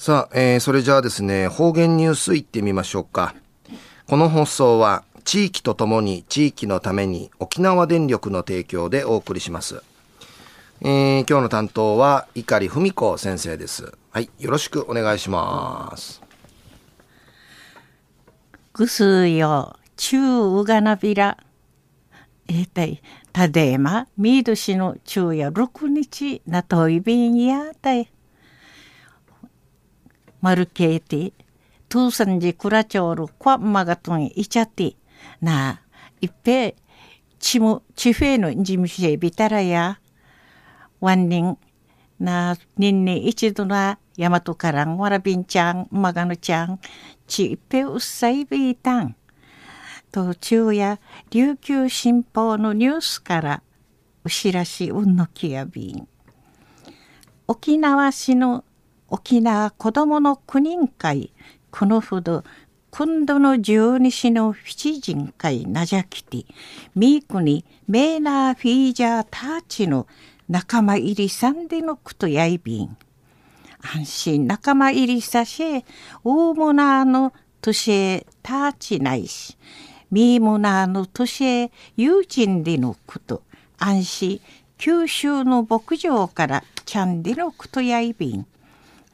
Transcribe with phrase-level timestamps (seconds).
[0.00, 3.34] さあ、えー、それじゃあですね、方言ニュースいってみましょうか。
[4.06, 9.82] この放送は、地域とともに地域のために沖縄電力の提供でお送りします。
[10.80, 13.92] えー、今日の担当は碇文子先生です。
[14.10, 16.22] はい、よろしくお願いします。
[18.72, 21.36] ぐすよ、中うがなびら。
[22.48, 23.02] えー、たい、
[23.34, 28.10] たでま、みどしの昼夜六日なといびんやたい。
[30.40, 31.32] マルケーティ、
[31.88, 34.96] トゥーサンジクラチョール、クワマガトンイチャティ、
[35.40, 35.82] な、
[36.20, 36.76] いっぺ、
[37.38, 40.00] チム、チフェのジムシェビタラや、
[41.00, 41.58] ワンニン、
[42.18, 46.80] な、ニンニ一度な、ヤマトカラン、ワラビンちゃん、マガノちゃん、
[47.26, 49.16] チいっぺうっさいビータン。
[50.12, 50.98] 途中や
[51.30, 53.62] 琉球新報のニュースから
[54.24, 56.08] うしらしうんのきやびん。
[57.46, 58.64] 沖縄市の
[59.10, 61.32] 沖縄子どもの九人会
[61.70, 62.44] このほど
[62.90, 66.44] 今度の十二市の七人会なじゃきて
[66.94, 70.06] ミークにメーナーフィージャーターチの
[70.48, 72.96] 仲間入りさんでのくとやいびん。
[73.82, 75.84] 安心仲間入りさし
[76.22, 79.56] 大モナーの年へターチないし
[80.10, 83.42] ミーモナーの年へ友人でのこと
[83.78, 84.40] 安心
[84.76, 88.46] 九州の牧場からキャンディのことやいびん。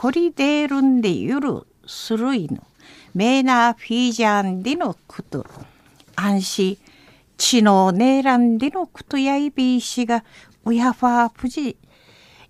[0.00, 2.66] コリデールンでゆるするいの。
[3.12, 5.44] メーナーフィージャンでのこと。
[6.16, 6.78] 安心。
[7.36, 10.24] 知能ネーランでのことやいびいしが
[10.64, 11.76] ウヤファープジ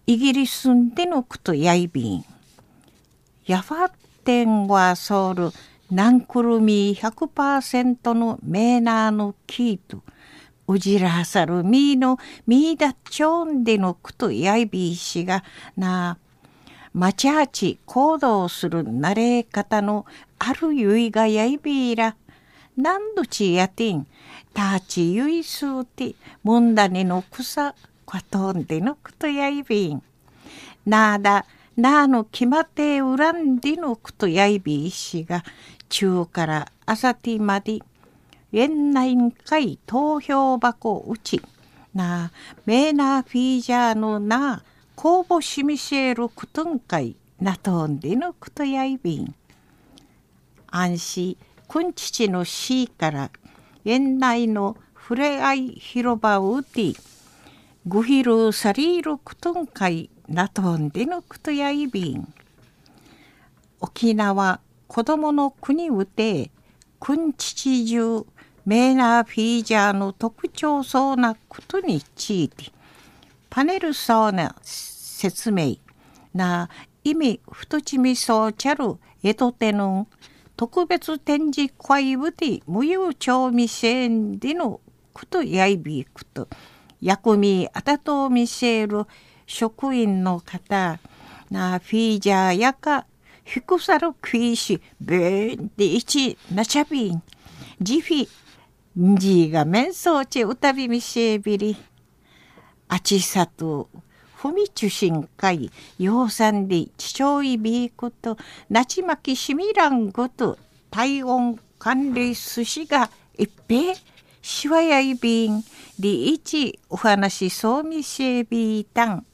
[0.07, 2.25] イギリスんでのことやいびん。
[3.47, 3.93] ヤファー
[4.25, 5.51] テンはソウル
[5.91, 10.05] ナンクルミー100%のメーナーのキート
[10.69, 15.43] うじらさるみーのみーだっちょんでのことやいびいしが
[15.77, 16.30] なあ
[16.93, 20.07] まちあち行動する慣れ方の
[20.39, 22.17] あるゆいがやいびいら、
[22.77, 24.07] 何度ちやてん、
[24.55, 27.75] たちゆいすうて、もんだねの草、
[28.07, 30.03] かとんでのくとやいびん。
[30.85, 35.45] なあだ、なあの決まって恨んでのくとやいびいしが、
[35.89, 37.79] 中からあさてまで、
[38.53, 41.41] 園内会投票箱うち、
[41.95, 42.31] なあ、
[42.67, 44.63] メーナーフィージャーのなあ、
[45.03, 49.35] 公募しみせるくとんかいなとんでのくとやいびん。
[50.67, 53.31] 安心くんちちのしから
[53.87, 56.93] 園内のふれあい広場をうて
[57.87, 62.35] ぐひるさりるくとんかいなとんでのくとやいびん。
[63.81, 66.51] 沖縄子供の国うて
[66.99, 68.27] くんちちじゅう
[68.67, 72.67] メーナーフィージャーの特徴そうなことについて
[73.49, 74.55] パネルそうな
[75.21, 75.77] 説明。
[76.33, 76.71] な
[77.05, 80.07] 意味太ちみそうちゃる江戸手の
[80.57, 84.81] 特別展示会部で無有調味せんでの
[85.13, 86.49] ことやいびくと
[87.01, 89.05] 薬味あたと見せる
[89.47, 90.99] 職員の方
[91.51, 93.07] なフィージャーやか
[93.45, 97.23] ひくさるクイシべんでいちなちゃびん
[97.81, 98.29] ジフィ
[99.01, 101.77] んじが面相ちうたびみせびり
[102.89, 103.89] あちさと
[104.41, 108.39] ふみちゅしんかい、ようさんでちちょいびいこと、
[108.71, 110.57] なちまきしみらんこと、
[110.91, 113.95] 体温管理寿司がいっぺ
[114.41, 115.63] しわやいびん、
[115.99, 119.27] りいちお話そうみせびいたん。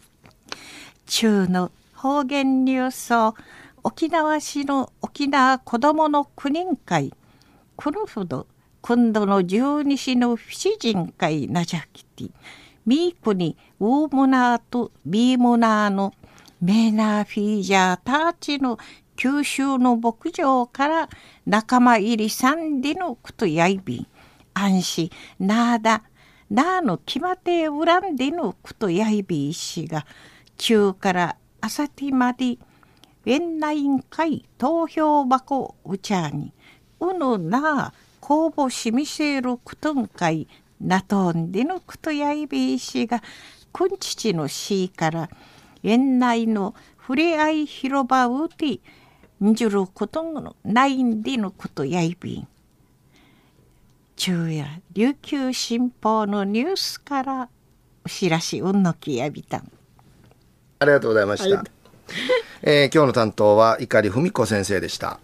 [1.06, 3.38] 中の方言ニュース
[3.84, 7.14] 沖縄市の沖縄子どもの九人会、
[7.76, 8.48] このほど、
[8.80, 12.24] 今度の十二市の七人会なじゃきて、
[12.86, 16.14] ミークにウーモナーとビーモナーの
[16.60, 18.78] メーナーフィージャーたちの
[19.16, 21.08] 九州の牧場から
[21.46, 24.06] 仲間入り三里のくとやいびん。
[24.54, 25.10] 安心。
[25.40, 26.02] なーだ
[26.48, 30.06] なーの決まって恨んでのくとやいびいしが
[30.56, 32.58] 中からあさてまで
[33.24, 36.52] 園内会投票箱うちゃに。
[37.00, 40.46] うぬな公募しみせるくとんかい。
[40.80, 43.22] なとんでのくとやいびいしが
[43.72, 45.30] くんちちのしから
[45.82, 48.80] 園内のふれあい広場うて
[49.44, 52.48] んじゅることのないんでのことやいびん。
[54.16, 57.48] 昼夜琉球新報のニュースから
[58.04, 59.70] お知らしうんのきやびたん。
[60.78, 61.64] ありがとうございました。
[62.62, 65.20] えー、今日の担当は碇文子先生でした。